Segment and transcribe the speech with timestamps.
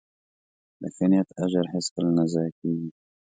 [0.79, 2.89] د ښه نیت اجر هیڅکله نه ضایع کېږي.